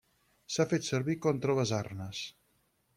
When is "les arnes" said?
1.61-2.27